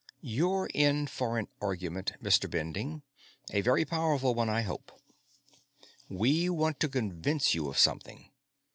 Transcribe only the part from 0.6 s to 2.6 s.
in for an argument, Mr.